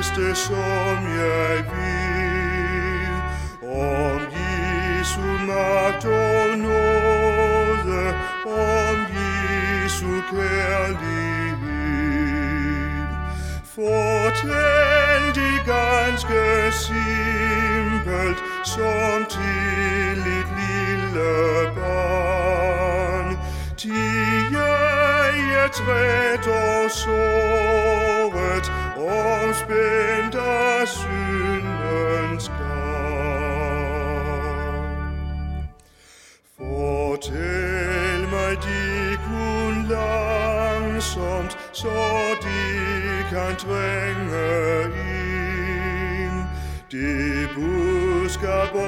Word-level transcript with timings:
bedste, 0.00 0.34
som 0.34 0.96
jeg 1.22 1.56
vil. 1.72 3.14
Om 3.62 4.20
Jesu 4.36 5.20
magt 5.46 6.04
og 6.04 6.58
nåde, 6.58 8.14
om 8.46 8.96
Jesu 9.16 10.12
kærlighed. 10.30 11.60
Fortæl 13.74 15.22
det 15.34 15.58
ganske 15.66 16.42
simpelt, 16.72 18.38
som 18.64 19.18
til 19.30 20.18
et 20.38 20.48
lille 20.60 21.32
barn. 21.76 23.28
Til 23.76 24.40
jeg 24.52 25.34
er 25.64 25.68
træt 25.68 26.46
og 26.46 26.90
sår, 26.90 27.59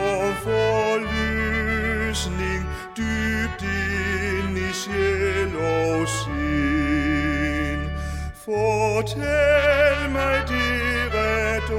budskab 0.02 0.34
forløsning 0.42 2.66
dybt 2.97 3.62
ind 3.62 4.59
i 4.59 4.73
sjæl 4.73 5.56
og 5.56 6.09
sind. 6.09 7.91
Fortæl 8.45 10.11
mig 10.12 10.42
det 10.48 11.14
ret 11.14 11.70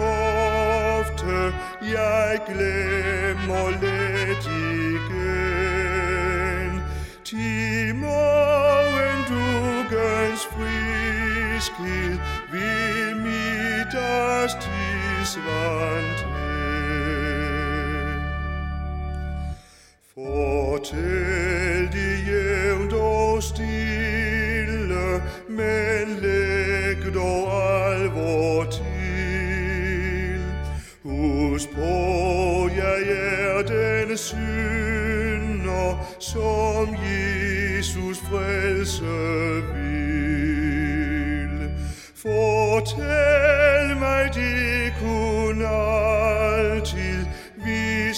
ofte, 0.99 1.53
jeg 1.81 2.39
glemmer 2.47 3.69
let 3.81 4.45
igen. 4.95 6.71
Til 7.25 7.95
morgendugens 7.95 10.47
friskhed 10.51 12.17
vil 12.51 13.15
mit 13.15 13.95
tidsvand 14.61 16.22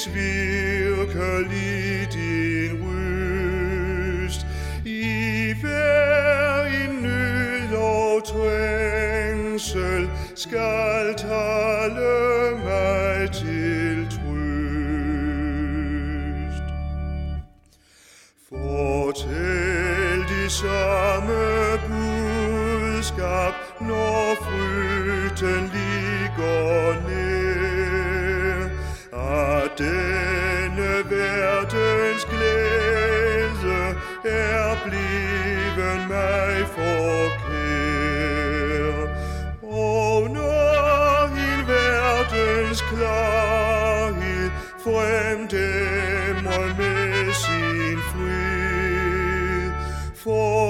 hvis 0.05 0.15
virkelig 0.15 2.07
din 2.13 2.71
røst 2.83 4.47
i 4.85 5.53
hver 5.61 6.65
en 6.65 6.95
nød 7.01 7.75
og 7.77 8.23
trængsel 8.27 10.09
skal 10.35 11.15
tale 11.17 12.57
mig 12.63 13.31
til 13.31 14.07
trøst. 14.09 15.45
Fortæl 18.49 20.19
de 20.19 20.49
samme 20.49 21.43
budskab, 21.87 23.53
når 23.81 24.35
frygten 24.41 25.71
lige 25.73 25.84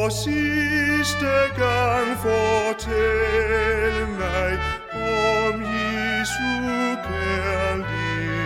for 0.06 0.10
sidste 0.10 1.34
gang 1.58 2.18
fortæl 2.18 4.08
mig 4.08 4.60
om 4.94 5.62
Jesu 5.62 6.56
kærlighed. 7.08 8.46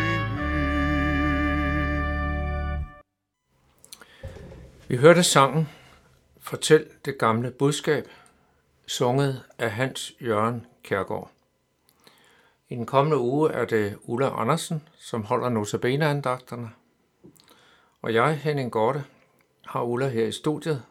Vi 4.87 4.97
hørte 4.97 5.23
sangen 5.23 5.69
Fortæl 6.39 6.85
det 7.05 7.17
gamle 7.17 7.51
budskab, 7.51 8.07
sunget 8.87 9.43
af 9.57 9.71
Hans 9.71 10.13
Jørgen 10.21 10.65
Kærgaard. 10.83 11.31
I 12.69 12.75
den 12.75 12.85
kommende 12.85 13.17
uge 13.17 13.51
er 13.51 13.65
det 13.65 13.97
Ulla 14.03 14.41
Andersen, 14.41 14.87
som 14.97 15.23
holder 15.23 15.49
notabene-andagterne. 15.49 16.69
Og 18.01 18.13
jeg, 18.13 18.37
Henning 18.37 18.71
Gorte, 18.71 19.03
har 19.65 19.83
Ulla 19.83 20.07
her 20.07 20.25
i 20.25 20.31
studiet 20.31 20.83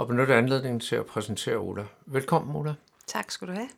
og 0.00 0.06
benytter 0.06 0.38
anledningen 0.38 0.80
til 0.80 0.96
at 0.96 1.06
præsentere 1.06 1.60
Ulla. 1.60 1.84
Velkommen, 2.06 2.56
Ulla. 2.56 2.74
Tak 3.06 3.30
skal 3.30 3.48
du 3.48 3.52
have. 3.52 3.68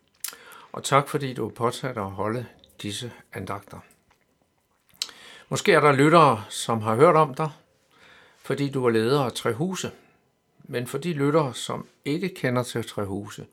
Og 0.73 0.85
tak, 0.85 1.09
fordi 1.09 1.35
du 1.35 1.47
er 1.47 1.51
påtaget 1.51 1.97
at 1.97 2.11
holde 2.11 2.47
disse 2.83 3.13
andagter. 3.33 3.79
Måske 5.49 5.73
er 5.73 5.81
der 5.81 5.93
lyttere, 5.93 6.45
som 6.49 6.83
har 6.83 6.95
hørt 6.95 7.17
om 7.17 7.35
dig, 7.35 7.51
fordi 8.39 8.71
du 8.71 8.85
er 8.85 8.91
leder 8.91 9.25
af 9.25 9.33
Trehuse. 9.33 9.91
Men 10.65 10.87
for 10.87 10.99
de 10.99 11.13
lyttere, 11.13 11.55
som 11.55 11.87
ikke 12.05 12.29
kender 12.29 12.63
til 12.63 12.89
Trehuse, 12.89 13.47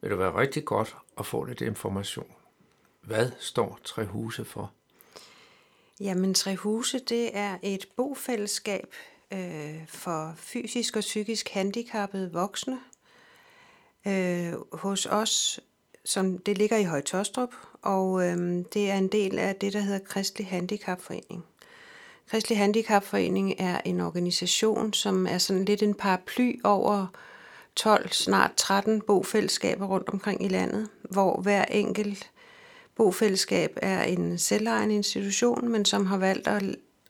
vil 0.00 0.10
det 0.10 0.18
være 0.18 0.36
rigtig 0.36 0.64
godt 0.64 0.96
at 1.18 1.26
få 1.26 1.44
lidt 1.44 1.60
information. 1.60 2.32
Hvad 3.00 3.30
står 3.38 3.78
Trehuse 3.84 4.44
for? 4.44 4.72
Jamen, 6.00 6.34
Trehuse, 6.34 6.98
det 6.98 7.36
er 7.36 7.58
et 7.62 7.86
bofællesskab 7.96 8.94
øh, 9.32 9.86
for 9.88 10.34
fysisk 10.36 10.96
og 10.96 11.00
psykisk 11.00 11.48
handicappede 11.48 12.32
voksne. 12.32 12.78
Øh, 14.06 14.52
hos 14.72 15.06
os, 15.06 15.60
som 16.04 16.38
det 16.38 16.58
ligger 16.58 16.76
i 16.76 16.84
Højtostrup, 16.84 17.50
og 17.82 18.26
øh, 18.26 18.64
det 18.74 18.90
er 18.90 18.94
en 18.94 19.08
del 19.08 19.38
af 19.38 19.56
det, 19.56 19.72
der 19.72 19.80
hedder 19.80 19.98
Kristelig 19.98 20.46
Handicapforening. 20.46 21.44
Kristelig 22.30 22.58
Handicapforening 22.58 23.54
er 23.58 23.80
en 23.84 24.00
organisation, 24.00 24.92
som 24.92 25.26
er 25.26 25.38
sådan 25.38 25.64
lidt 25.64 25.82
en 25.82 25.94
paraply 25.94 26.60
over 26.64 27.06
12, 27.76 28.12
snart 28.12 28.50
13 28.56 29.00
bofællesskaber 29.00 29.86
rundt 29.86 30.08
omkring 30.08 30.44
i 30.44 30.48
landet, 30.48 30.88
hvor 31.02 31.40
hver 31.40 31.64
enkelt 31.64 32.30
bofællesskab 32.94 33.78
er 33.82 34.02
en 34.02 34.38
selvejende 34.38 34.94
institution, 34.94 35.68
men 35.68 35.84
som 35.84 36.06
har 36.06 36.16
valgt 36.16 36.48
at, 36.48 36.62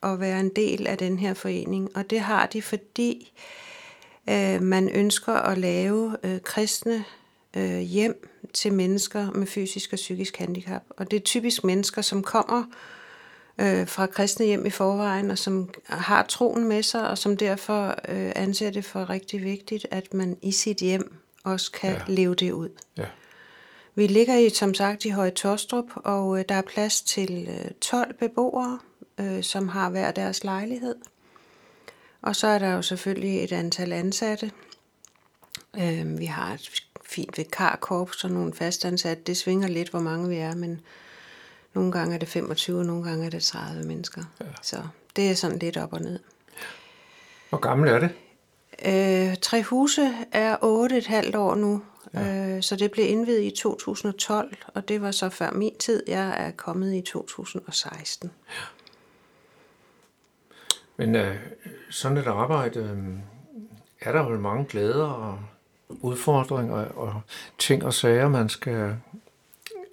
at 0.03 0.19
være 0.19 0.39
en 0.39 0.49
del 0.49 0.87
af 0.87 0.97
den 0.97 1.19
her 1.19 1.33
forening. 1.33 1.97
Og 1.97 2.09
det 2.09 2.19
har 2.19 2.45
de, 2.45 2.61
fordi 2.61 3.31
øh, 4.29 4.61
man 4.61 4.89
ønsker 4.89 5.33
at 5.33 5.57
lave 5.57 6.17
øh, 6.23 6.41
kristne 6.41 7.03
øh, 7.57 7.79
hjem 7.79 8.29
til 8.53 8.73
mennesker 8.73 9.31
med 9.31 9.47
fysisk 9.47 9.93
og 9.93 9.95
psykisk 9.95 10.37
handicap. 10.37 10.83
Og 10.89 11.11
det 11.11 11.17
er 11.17 11.21
typisk 11.21 11.63
mennesker, 11.63 12.01
som 12.01 12.23
kommer 12.23 12.63
øh, 13.57 13.87
fra 13.87 14.05
kristne 14.05 14.45
hjem 14.45 14.65
i 14.65 14.69
forvejen, 14.69 15.31
og 15.31 15.37
som 15.37 15.69
har 15.85 16.23
troen 16.23 16.67
med 16.67 16.83
sig, 16.83 17.09
og 17.09 17.17
som 17.17 17.37
derfor 17.37 17.87
øh, 17.87 18.31
anser 18.35 18.69
det 18.69 18.85
for 18.85 19.09
rigtig 19.09 19.43
vigtigt, 19.43 19.87
at 19.91 20.13
man 20.13 20.37
i 20.41 20.51
sit 20.51 20.77
hjem 20.77 21.15
også 21.43 21.71
kan 21.71 21.91
ja. 21.91 22.01
leve 22.07 22.35
det 22.35 22.51
ud. 22.51 22.69
Ja. 22.97 23.05
Vi 23.95 24.07
ligger 24.07 24.37
i, 24.37 24.49
som 24.49 24.73
sagt 24.73 25.05
i 25.05 25.09
Høje 25.09 25.31
Tostrup, 25.31 25.85
og 25.95 26.39
øh, 26.39 26.45
der 26.49 26.55
er 26.55 26.61
plads 26.61 27.01
til 27.01 27.47
øh, 27.49 27.71
12 27.81 28.13
beboere, 28.13 28.79
øh, 29.17 29.43
som 29.43 29.67
har 29.67 29.89
hver 29.89 30.11
deres 30.11 30.43
lejlighed. 30.43 30.95
Og 32.21 32.35
så 32.35 32.47
er 32.47 32.59
der 32.59 32.71
jo 32.73 32.81
selvfølgelig 32.81 33.43
et 33.43 33.51
antal 33.51 33.93
ansatte. 33.93 34.51
Øh, 35.77 36.19
vi 36.19 36.25
har 36.25 36.53
et 36.53 36.69
fint 37.05 37.37
vikarkorps 37.37 38.23
og 38.23 38.31
nogle 38.31 38.53
fastansatte. 38.53 39.23
Det 39.23 39.37
svinger 39.37 39.67
lidt, 39.67 39.89
hvor 39.89 39.99
mange 39.99 40.29
vi 40.29 40.35
er, 40.35 40.55
men 40.55 40.81
nogle 41.73 41.91
gange 41.91 42.15
er 42.15 42.19
det 42.19 42.27
25, 42.27 42.79
og 42.79 42.85
nogle 42.85 43.03
gange 43.03 43.25
er 43.25 43.29
det 43.29 43.43
30 43.43 43.83
mennesker. 43.83 44.23
Ja. 44.41 44.45
Så 44.61 44.83
det 45.15 45.29
er 45.29 45.35
sådan 45.35 45.59
lidt 45.59 45.77
op 45.77 45.93
og 45.93 46.01
ned. 46.01 46.19
Hvor 47.49 47.57
gammel 47.57 47.89
er 47.89 47.99
det? 47.99 48.09
Øh, 48.85 49.37
tre 49.41 49.63
huse 49.63 50.13
er 50.31 50.57
8,5 51.31 51.37
år 51.37 51.55
nu. 51.55 51.81
Ja. 52.13 52.55
Øh, 52.55 52.63
så 52.63 52.75
det 52.75 52.91
blev 52.91 53.05
indvidet 53.09 53.43
i 53.43 53.51
2012, 53.51 54.57
og 54.67 54.87
det 54.87 55.01
var 55.01 55.11
så 55.11 55.29
før 55.29 55.51
min 55.51 55.77
tid. 55.79 56.03
Jeg 56.07 56.45
er 56.47 56.51
kommet 56.51 56.93
i 56.93 57.01
2016. 57.01 58.31
Ja. 58.49 58.53
Men 60.97 61.15
øh, 61.15 61.35
sådan 61.89 62.17
et 62.17 62.27
arbejde, 62.27 62.79
øh, 62.79 63.13
er 64.01 64.11
der 64.11 64.29
vel 64.29 64.39
mange 64.39 64.65
glæder 64.65 65.05
og 65.05 65.39
udfordringer 66.01 66.75
og 66.75 67.21
ting 67.59 67.85
og 67.85 67.93
sager, 67.93 68.29
man 68.29 68.49
skal... 68.49 68.95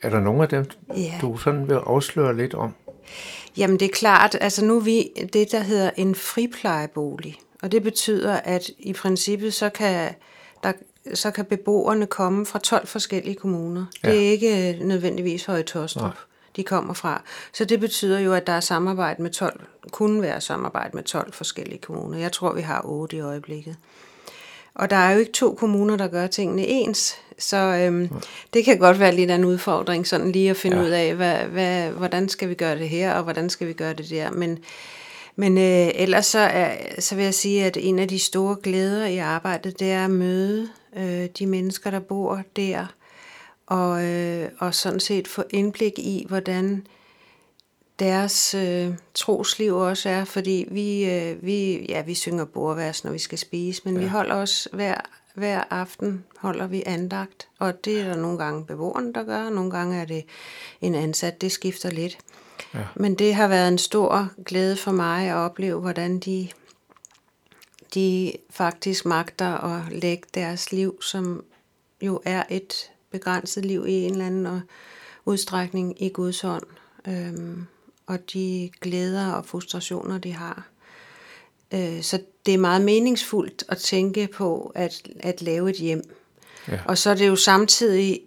Er 0.03 0.11
der 0.11 0.21
nogle 0.21 0.43
af 0.43 0.49
dem, 0.49 0.65
ja. 0.97 1.19
du 1.21 1.37
sådan 1.37 1.69
vil 1.69 1.75
afsløre 1.75 2.37
lidt 2.37 2.55
om? 2.55 2.75
Jamen 3.57 3.81
det 3.81 3.87
er 3.87 3.93
klart, 3.93 4.37
altså 4.41 4.65
nu 4.65 4.77
er 4.77 4.81
vi 4.81 5.11
det, 5.33 5.53
der 5.53 5.61
hedder 5.61 5.91
en 5.97 6.15
friplejebolig. 6.15 7.39
Og 7.63 7.73
det 7.73 7.83
betyder, 7.83 8.35
at 8.35 8.71
i 8.79 8.93
princippet 8.93 9.55
så 9.55 9.71
kan, 9.71 10.15
der, 10.63 10.73
så 11.14 11.31
kan 11.31 11.44
beboerne 11.44 12.06
komme 12.06 12.47
fra 12.47 12.58
12 12.58 12.87
forskellige 12.87 13.35
kommuner. 13.35 13.85
Ja. 14.05 14.11
Det 14.11 14.26
er 14.26 14.31
ikke 14.31 14.79
nødvendigvis 14.81 15.44
Høje 15.44 15.62
Tostrup, 15.62 16.19
de 16.56 16.64
kommer 16.64 16.94
fra. 16.94 17.23
Så 17.52 17.64
det 17.64 17.81
betyder 17.81 18.19
jo, 18.19 18.32
at 18.32 18.47
der 18.47 18.52
er 18.52 18.61
samarbejde 18.61 19.23
med 19.23 19.31
12, 19.31 19.61
kunne 19.91 20.23
være 20.23 20.41
samarbejde 20.41 20.91
med 20.97 21.02
12 21.02 21.32
forskellige 21.32 21.79
kommuner. 21.79 22.19
Jeg 22.19 22.32
tror, 22.32 22.52
vi 22.52 22.61
har 22.61 22.82
8 22.85 23.17
i 23.17 23.20
øjeblikket. 23.20 23.76
Og 24.75 24.91
der 24.91 24.97
er 24.97 25.12
jo 25.12 25.19
ikke 25.19 25.32
to 25.32 25.55
kommuner, 25.55 25.97
der 25.97 26.08
gør 26.08 26.26
tingene 26.26 26.67
ens, 26.67 27.17
så 27.38 27.56
øhm, 27.56 28.08
det 28.55 28.64
kan 28.64 28.79
godt 28.79 28.99
være 28.99 29.14
lidt 29.14 29.31
af 29.31 29.35
en 29.35 29.44
udfordring, 29.44 30.06
sådan 30.06 30.32
lige 30.32 30.50
at 30.50 30.56
finde 30.56 30.76
ja. 30.76 30.82
ud 30.82 30.91
af, 30.91 31.14
hvad, 31.14 31.37
hvad, 31.37 31.91
hvordan 31.91 32.29
skal 32.29 32.49
vi 32.49 32.55
gøre 32.55 32.79
det 32.79 32.88
her, 32.88 33.14
og 33.14 33.23
hvordan 33.23 33.50
skal 33.50 33.69
vi 33.69 33.73
gøre 33.73 33.93
det 33.93 34.11
der. 34.11 34.31
Men, 34.31 34.58
men 35.37 35.58
øh, 35.58 35.91
ellers 35.94 36.26
så, 36.26 36.38
er, 36.38 37.00
så 37.00 37.14
vil 37.14 37.25
jeg 37.25 37.35
sige, 37.35 37.64
at 37.64 37.76
en 37.81 37.99
af 37.99 38.08
de 38.08 38.19
store 38.19 38.56
glæder 38.62 39.06
i 39.06 39.19
arbejdet, 39.19 39.81
det 39.81 39.93
er 39.93 40.05
at 40.05 40.11
møde 40.11 40.69
øh, 40.97 41.29
de 41.39 41.47
mennesker, 41.47 41.91
der 41.91 42.01
bor 42.01 42.43
der, 42.57 42.87
og, 43.67 44.05
øh, 44.05 44.49
og 44.59 44.75
sådan 44.75 45.01
set 45.01 45.29
få 45.29 45.45
indblik 45.51 45.99
i, 45.99 46.25
hvordan 46.29 46.87
deres 47.99 48.55
øh, 48.55 48.95
trosliv 49.15 49.77
også 49.77 50.09
er, 50.09 50.25
fordi 50.25 50.69
vi, 50.71 51.11
øh, 51.11 51.43
vi, 51.43 51.87
ja, 51.89 52.03
vi 52.03 52.15
synger 52.15 52.45
bordvers, 52.45 53.05
når 53.05 53.13
vi 53.13 53.19
skal 53.19 53.39
spise, 53.39 53.83
men 53.85 53.95
ja. 53.95 54.01
vi 54.01 54.07
holder 54.07 54.35
også 54.35 54.69
hver, 54.73 54.95
hver 55.35 55.65
aften 55.71 56.25
holder 56.39 56.67
vi 56.67 56.83
andagt, 56.87 57.49
og 57.59 57.85
det 57.85 58.01
er 58.01 58.05
der 58.05 58.17
nogle 58.17 58.39
gange 58.39 58.65
beboerne, 58.65 59.13
der 59.13 59.25
gør, 59.25 59.51
nogle 59.51 59.71
gange 59.71 60.01
er 60.01 60.05
det 60.05 60.25
en 60.81 60.95
ansat, 60.95 61.41
det 61.41 61.53
skifter 61.53 61.91
lidt. 61.91 62.19
Ja. 62.75 62.79
Men 62.95 63.15
det 63.15 63.35
har 63.35 63.49
været 63.49 63.69
en 63.69 63.79
stor 63.79 64.29
glæde 64.47 64.77
for 64.77 64.93
mig 64.93 65.29
at 65.29 65.35
opleve, 65.35 65.81
hvordan 65.81 66.19
de, 66.19 66.49
de 67.95 68.33
faktisk 68.51 69.05
magter 69.05 69.47
at 69.47 69.93
lægge 69.93 70.29
deres 70.35 70.73
liv, 70.73 71.03
som 71.03 71.45
jo 72.03 72.21
er 72.25 72.43
et 72.51 72.91
begrænset 73.11 73.65
liv 73.65 73.87
i 73.89 73.93
en 73.93 74.13
eller 74.13 74.27
anden 74.27 74.63
udstrækning 75.25 76.03
i 76.03 76.09
Guds 76.09 76.41
hånd. 76.41 76.67
Øhm, 77.09 77.67
og 78.07 78.33
de 78.33 78.71
glæder 78.81 79.33
og 79.33 79.47
frustrationer, 79.47 80.19
de 80.19 80.33
har. 80.33 80.69
Øh, 81.75 82.03
så 82.03 82.23
det 82.47 82.55
er 82.55 82.59
meget 82.59 82.83
meningsfuldt 82.83 83.65
at 83.69 83.79
tænke 83.79 84.29
på 84.35 84.73
at, 84.75 85.09
at 85.21 85.43
lave 85.43 85.71
et 85.71 85.77
hjem. 85.77 86.03
Ja. 86.69 86.81
Og 86.85 86.99
så 86.99 87.11
er 87.11 87.15
det 87.15 87.29
jo 87.29 87.37
samtidig 87.37 88.21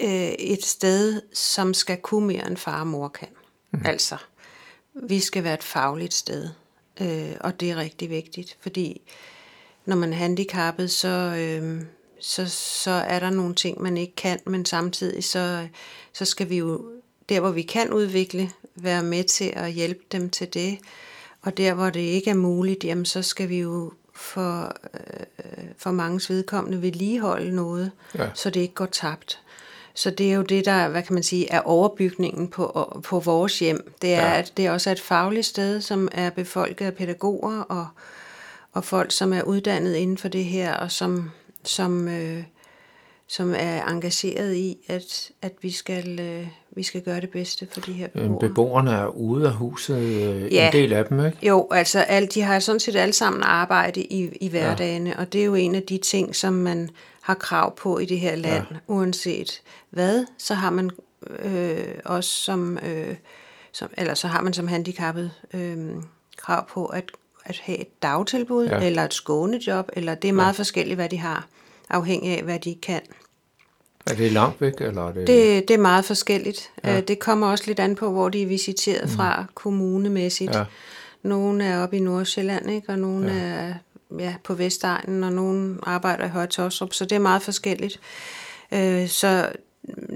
øh, 0.00 0.28
et 0.28 0.64
sted, 0.64 1.22
som 1.32 1.74
skal 1.74 1.96
kunne 1.96 2.26
mere 2.26 2.46
end 2.46 2.56
far 2.56 2.80
og 2.80 2.86
mor 2.86 3.08
kan. 3.08 3.28
Mm. 3.70 3.80
Altså, 3.84 4.16
vi 4.94 5.20
skal 5.20 5.44
være 5.44 5.54
et 5.54 5.62
fagligt 5.62 6.14
sted, 6.14 6.48
øh, 7.00 7.36
og 7.40 7.60
det 7.60 7.70
er 7.70 7.76
rigtig 7.76 8.10
vigtigt, 8.10 8.56
fordi 8.60 9.00
når 9.86 9.96
man 9.96 10.12
er 10.12 10.16
handicappet, 10.16 10.90
så, 10.90 11.08
øh, 11.08 11.82
så, 12.20 12.48
så 12.48 12.90
er 12.90 13.18
der 13.18 13.30
nogle 13.30 13.54
ting, 13.54 13.82
man 13.82 13.96
ikke 13.96 14.16
kan, 14.16 14.40
men 14.46 14.64
samtidig 14.64 15.24
så, 15.24 15.68
så 16.12 16.24
skal 16.24 16.48
vi 16.48 16.56
jo 16.56 16.92
der, 17.28 17.40
hvor 17.40 17.50
vi 17.50 17.62
kan 17.62 17.92
udvikle, 17.92 18.50
være 18.74 19.02
med 19.02 19.24
til 19.24 19.52
at 19.56 19.72
hjælpe 19.72 20.04
dem 20.12 20.30
til 20.30 20.54
det. 20.54 20.78
Og 21.42 21.56
der, 21.56 21.74
hvor 21.74 21.90
det 21.90 22.00
ikke 22.00 22.30
er 22.30 22.34
muligt, 22.34 22.84
jamen, 22.84 23.04
så 23.04 23.22
skal 23.22 23.48
vi 23.48 23.58
jo 23.58 23.92
for, 24.14 24.76
øh, 24.94 25.64
for 25.78 25.90
mange 25.90 26.34
vedkommende 26.34 26.82
vedligeholde 26.82 27.56
noget, 27.56 27.90
ja. 28.14 28.30
så 28.34 28.50
det 28.50 28.60
ikke 28.60 28.74
går 28.74 28.86
tabt. 28.86 29.40
Så 29.98 30.10
det 30.10 30.30
er 30.30 30.34
jo 30.34 30.42
det, 30.42 30.64
der, 30.64 30.88
hvad 30.88 31.02
kan 31.02 31.14
man 31.14 31.22
sige, 31.22 31.52
er 31.52 31.60
overbygningen 31.60 32.48
på, 32.48 32.98
på 33.04 33.20
vores 33.20 33.58
hjem. 33.58 33.92
Det 34.02 34.14
er, 34.14 34.26
ja. 34.26 34.38
at 34.38 34.52
det 34.56 34.66
er 34.66 34.70
også 34.70 34.90
et 34.90 35.00
fagligt 35.00 35.46
sted, 35.46 35.80
som 35.80 36.08
er 36.12 36.30
befolket 36.30 36.86
af 36.86 36.94
pædagoger 36.94 37.60
og, 37.60 37.86
og 38.72 38.84
folk, 38.84 39.12
som 39.12 39.32
er 39.32 39.42
uddannet 39.42 39.94
inden 39.94 40.18
for 40.18 40.28
det 40.28 40.44
her, 40.44 40.74
og 40.74 40.90
som, 40.90 41.30
som, 41.64 42.08
øh, 42.08 42.42
som 43.26 43.54
er 43.56 43.84
engageret 43.84 44.54
i, 44.54 44.76
at, 44.88 45.30
at 45.42 45.52
vi, 45.62 45.70
skal, 45.70 46.20
øh, 46.20 46.46
vi 46.70 46.82
skal 46.82 47.00
gøre 47.00 47.20
det 47.20 47.30
bedste 47.30 47.68
for 47.72 47.80
de 47.80 47.92
her 47.92 48.08
beboere. 48.08 48.40
Beboerne 48.40 48.90
er 48.90 49.06
ude 49.06 49.46
af 49.46 49.52
huset, 49.52 49.98
øh, 49.98 50.52
ja. 50.52 50.66
en 50.66 50.72
del 50.72 50.92
af 50.92 51.04
dem, 51.04 51.26
ikke? 51.26 51.46
Jo, 51.46 51.68
altså 51.70 52.00
alt, 52.00 52.34
de 52.34 52.42
har 52.42 52.58
sådan 52.58 52.80
set 52.80 52.96
alle 52.96 53.14
sammen 53.14 53.42
arbejde 53.42 54.00
i, 54.00 54.28
i 54.40 54.48
hverdagene, 54.48 55.10
ja. 55.10 55.20
og 55.20 55.32
det 55.32 55.40
er 55.40 55.44
jo 55.44 55.54
en 55.54 55.74
af 55.74 55.82
de 55.82 55.98
ting, 55.98 56.36
som 56.36 56.52
man 56.52 56.90
har 57.28 57.34
krav 57.34 57.76
på 57.76 57.98
i 57.98 58.04
det 58.04 58.20
her 58.20 58.36
land, 58.36 58.66
ja. 58.70 58.76
uanset 58.86 59.62
hvad, 59.90 60.26
så 60.38 60.54
har 60.54 60.70
man 60.70 60.90
øh, 61.38 61.94
også 62.04 62.30
som, 62.30 62.78
øh, 62.78 63.16
som, 63.72 63.88
eller 63.98 64.14
så 64.14 64.28
har 64.28 64.40
man 64.40 64.52
som 64.52 64.68
handicappet 64.68 65.30
øh, 65.54 65.88
krav 66.36 66.68
på 66.68 66.86
at, 66.86 67.10
at 67.44 67.60
have 67.62 67.78
et 67.78 68.02
dagtilbud, 68.02 68.66
ja. 68.66 68.80
eller 68.80 69.04
et 69.04 69.14
skånejob, 69.14 69.90
eller 69.92 70.14
det 70.14 70.28
er 70.28 70.32
meget 70.32 70.52
ja. 70.52 70.58
forskelligt, 70.58 70.96
hvad 70.96 71.08
de 71.08 71.18
har 71.18 71.46
afhængig 71.90 72.38
af, 72.38 72.42
hvad 72.42 72.58
de 72.58 72.76
kan. 72.82 73.00
Er 74.06 74.14
det 74.14 74.32
langt 74.32 74.60
væk? 74.60 74.80
Eller 74.80 75.08
er 75.08 75.12
det... 75.12 75.26
Det, 75.26 75.68
det 75.68 75.74
er 75.74 75.78
meget 75.78 76.04
forskelligt. 76.04 76.70
Ja. 76.84 76.96
Øh, 76.96 77.08
det 77.08 77.18
kommer 77.18 77.46
også 77.46 77.64
lidt 77.66 77.80
an 77.80 77.94
på, 77.94 78.10
hvor 78.10 78.28
de 78.28 78.42
er 78.42 78.46
visiteret 78.46 79.04
mm. 79.04 79.16
fra 79.16 79.44
kommunemæssigt. 79.54 80.54
Ja. 80.54 80.64
Nogle 81.22 81.64
er 81.64 81.82
oppe 81.82 81.96
i 81.96 82.00
Nordsjælland, 82.00 82.70
ikke? 82.70 82.88
og 82.88 82.98
nogle 82.98 83.32
ja. 83.32 83.38
er 83.38 83.74
ja, 84.18 84.34
på 84.44 84.54
Vestegnen, 84.54 85.24
og 85.24 85.32
nogle 85.32 85.78
arbejder 85.82 86.24
i 86.24 86.28
Høje 86.28 86.50
så 86.50 87.06
det 87.10 87.12
er 87.12 87.18
meget 87.18 87.42
forskelligt. 87.42 88.00
Øh, 88.72 89.08
så 89.08 89.52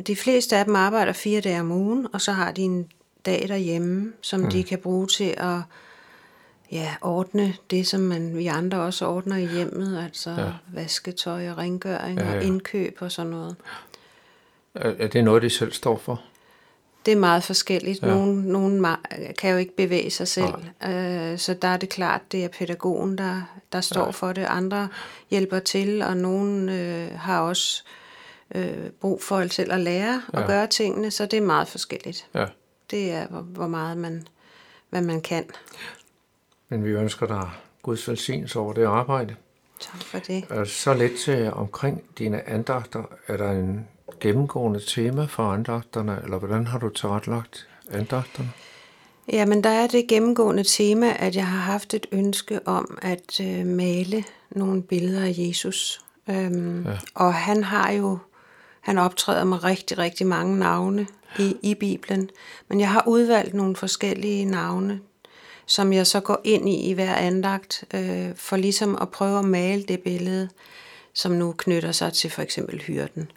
de 0.06 0.16
fleste 0.16 0.56
af 0.56 0.64
dem 0.64 0.76
arbejder 0.76 1.12
fire 1.12 1.40
dage 1.40 1.60
om 1.60 1.72
ugen, 1.72 2.06
og 2.12 2.20
så 2.20 2.32
har 2.32 2.52
de 2.52 2.62
en 2.62 2.88
dag 3.26 3.44
derhjemme, 3.48 4.12
som 4.20 4.40
mm. 4.40 4.50
de 4.50 4.64
kan 4.64 4.78
bruge 4.78 5.06
til 5.06 5.34
at 5.36 5.58
ja, 6.72 6.94
ordne 7.00 7.54
det, 7.70 7.86
som 7.86 8.00
man, 8.00 8.36
vi 8.36 8.46
andre 8.46 8.78
også 8.78 9.06
ordner 9.06 9.36
i 9.36 9.46
hjemmet, 9.46 10.04
altså 10.04 10.30
ja. 10.30 10.50
vasketøj 10.74 11.50
og 11.50 11.58
rengøring 11.58 12.18
ja, 12.18 12.30
ja. 12.30 12.36
og 12.36 12.44
indkøb 12.44 12.96
og 13.00 13.12
sådan 13.12 13.30
noget. 13.30 13.56
Er 14.74 15.08
det 15.08 15.24
noget, 15.24 15.42
de 15.42 15.50
selv 15.50 15.72
står 15.72 15.98
for? 15.98 16.22
Det 17.06 17.12
er 17.12 17.16
meget 17.16 17.42
forskelligt. 17.42 18.02
Ja. 18.02 18.06
Nogen, 18.06 18.36
nogen 18.36 18.86
kan 19.38 19.50
jo 19.50 19.56
ikke 19.56 19.76
bevæge 19.76 20.10
sig 20.10 20.28
selv, 20.28 20.54
øh, 20.88 21.38
så 21.38 21.56
der 21.62 21.68
er 21.68 21.76
det 21.76 21.88
klart, 21.88 22.32
det 22.32 22.44
er 22.44 22.48
pædagogen, 22.48 23.18
der, 23.18 23.42
der 23.72 23.80
står 23.80 24.04
ja. 24.04 24.10
for 24.10 24.32
det. 24.32 24.44
Andre 24.44 24.88
hjælper 25.30 25.58
til, 25.58 26.02
og 26.02 26.16
nogen 26.16 26.68
øh, 26.68 27.18
har 27.18 27.40
også 27.40 27.84
øh, 28.54 28.90
brug 29.00 29.22
for 29.22 29.46
selv 29.46 29.72
at 29.72 29.80
lære 29.80 30.22
ja. 30.32 30.40
at 30.40 30.46
gøre 30.46 30.66
tingene, 30.66 31.10
så 31.10 31.26
det 31.26 31.36
er 31.36 31.42
meget 31.42 31.68
forskelligt. 31.68 32.26
Ja. 32.34 32.46
Det 32.90 33.12
er, 33.12 33.26
hvor, 33.26 33.40
hvor 33.40 33.66
meget 33.66 33.96
man, 33.98 34.28
hvad 34.90 35.02
man 35.02 35.20
kan. 35.20 35.44
Men 36.68 36.84
vi 36.84 36.90
ønsker 36.90 37.26
dig 37.26 37.50
Guds 37.82 38.08
velsignelse 38.08 38.58
over 38.58 38.72
det 38.72 38.84
arbejde. 38.84 39.34
Tak 39.80 40.02
for 40.02 40.18
det. 40.18 40.68
Så 40.68 40.94
lidt 40.94 41.18
til 41.18 41.52
omkring 41.52 42.02
dine 42.18 42.48
andagter. 42.48 43.02
Er 43.26 43.36
der 43.36 43.50
en 43.50 43.88
gennemgående 44.20 44.80
tema 44.80 45.24
for 45.24 45.42
andagterne, 45.42 46.20
eller 46.24 46.38
hvordan 46.38 46.66
har 46.66 46.78
du 46.78 46.88
tilrettelagt 46.88 47.68
andagterne? 47.90 48.50
Jamen, 49.32 49.64
der 49.64 49.70
er 49.70 49.86
det 49.86 50.08
gennemgående 50.08 50.64
tema, 50.64 51.16
at 51.18 51.36
jeg 51.36 51.46
har 51.46 51.58
haft 51.58 51.94
et 51.94 52.06
ønske 52.12 52.68
om 52.68 52.98
at 53.02 53.40
øh, 53.40 53.66
male 53.66 54.24
nogle 54.50 54.82
billeder 54.82 55.24
af 55.24 55.34
Jesus. 55.38 56.00
Øhm, 56.30 56.86
ja. 56.86 56.98
Og 57.14 57.34
han 57.34 57.64
har 57.64 57.90
jo, 57.90 58.18
han 58.80 58.98
optræder 58.98 59.44
med 59.44 59.64
rigtig, 59.64 59.98
rigtig 59.98 60.26
mange 60.26 60.58
navne 60.58 61.06
i, 61.38 61.56
i 61.62 61.74
Bibelen. 61.74 62.30
Men 62.68 62.80
jeg 62.80 62.90
har 62.90 63.04
udvalgt 63.06 63.54
nogle 63.54 63.76
forskellige 63.76 64.44
navne, 64.44 65.00
som 65.66 65.92
jeg 65.92 66.06
så 66.06 66.20
går 66.20 66.40
ind 66.44 66.68
i 66.68 66.90
i 66.90 66.92
hver 66.92 67.14
andagt, 67.14 67.84
øh, 67.94 68.34
for 68.34 68.56
ligesom 68.56 68.98
at 69.00 69.08
prøve 69.08 69.38
at 69.38 69.44
male 69.44 69.82
det 69.82 70.00
billede, 70.00 70.48
som 71.12 71.32
nu 71.32 71.54
knytter 71.58 71.92
sig 71.92 72.12
til 72.12 72.30
for 72.30 72.42
eksempel 72.42 72.82
hyrden. 72.82 73.30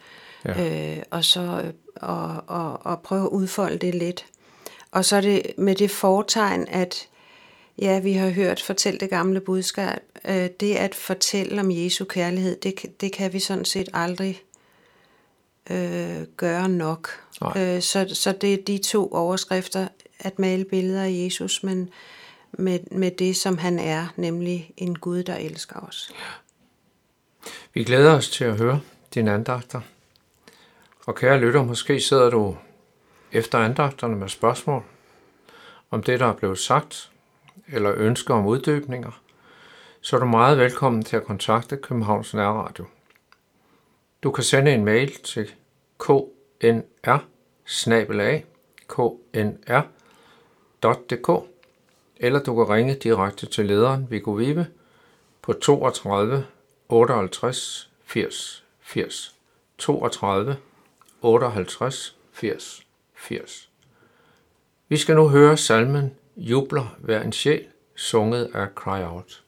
Ja. 0.46 0.96
Øh, 0.98 1.04
og 1.12 1.26
så 1.26 1.62
øh, 1.66 1.74
og, 1.96 2.44
og, 2.48 2.86
og 2.86 3.02
prøve 3.02 3.24
at 3.24 3.30
udfolde 3.30 3.78
det 3.78 3.96
lidt. 3.96 4.26
Og 4.92 5.06
så 5.06 5.16
er 5.16 5.22
det 5.22 5.42
med 5.58 5.76
det 5.76 5.92
fortegn, 5.92 6.68
at 6.68 7.08
ja, 7.82 8.00
vi 8.00 8.14
har 8.14 8.30
hørt 8.30 8.62
fortælle 8.62 9.00
det 9.00 9.10
gamle 9.10 9.40
budskab. 9.40 10.00
Øh, 10.26 10.50
det 10.60 10.76
at 10.76 10.96
fortælle 10.96 11.62
om 11.62 11.72
Jesu 11.72 12.06
kærlighed, 12.06 12.56
det, 12.56 13.02
det 13.02 13.12
kan 13.12 13.34
vi 13.34 13.40
sådan 13.40 13.66
set 13.66 13.90
aldrig 13.94 14.42
øh, 15.70 16.22
gøre 16.38 16.70
nok. 16.70 17.10
Øh, 17.58 17.82
så, 17.82 18.10
så 18.14 18.32
det 18.32 18.54
er 18.54 18.64
de 18.68 18.78
to 18.78 19.12
overskrifter, 19.12 19.88
at 20.20 20.40
male 20.40 20.66
billeder 20.66 21.04
af 21.04 21.12
Jesus, 21.12 21.64
men 21.64 21.90
med, 22.52 22.80
med 22.92 23.12
det, 23.12 23.36
som 23.36 23.58
han 23.58 23.80
er, 23.80 24.08
nemlig 24.16 24.72
en 24.78 24.96
Gud, 24.96 25.24
der 25.24 25.36
elsker 25.36 25.80
os. 25.80 26.12
Vi 27.74 27.84
glæder 27.84 28.14
os 28.14 28.30
til 28.30 28.44
at 28.44 28.58
høre 28.58 28.80
dine 29.14 29.34
andagter. 29.34 29.82
Og 31.06 31.16
kære 31.16 31.40
lytter, 31.40 31.64
måske 31.64 32.00
sidder 32.00 32.30
du 32.30 32.58
efter 33.32 33.58
andagterne 33.58 34.16
med 34.16 34.30
spørgsmål 34.30 34.84
om 35.92 36.04
det, 36.04 36.20
der 36.20 36.26
er 36.26 36.34
blevet 36.34 36.60
sagt, 36.60 37.12
eller 37.68 37.94
ønsker 37.98 38.34
om 38.34 38.46
uddybninger, 38.46 39.22
så 40.02 40.16
er 40.16 40.20
du 40.20 40.26
meget 40.26 40.58
velkommen 40.58 41.04
til 41.04 41.18
at 41.18 41.24
kontakte 41.24 41.78
Københavns 41.78 42.34
Nærradio. 42.34 42.86
Du 44.24 44.32
kan 44.32 44.44
sende 44.44 44.74
en 44.74 44.86
mail 44.86 45.14
til 45.14 45.52
knr 46.00 47.20
knr.dk 48.88 49.90
eller 52.18 52.44
du 52.44 52.56
kan 52.56 52.76
ringe 52.76 52.96
direkte 52.96 53.46
til 53.46 53.66
lederen 53.66 54.12
Viggo 54.12 54.32
Vive 54.32 54.68
på 55.42 55.54
32 55.54 56.46
58 56.90 57.92
80 58.06 58.66
80 58.82 59.36
32 59.78 60.58
58 61.26 62.16
80 62.34 62.86
80. 63.16 63.70
Vi 64.90 64.98
skal 64.98 65.16
nu 65.16 65.28
høre 65.28 65.58
salmen 65.58 66.14
Jubler 66.38 66.96
hver 67.00 67.22
en 67.22 67.32
sjæl, 67.32 67.66
sunget 67.96 68.52
af 68.54 68.68
Cry 68.76 69.02
Out. 69.04 69.45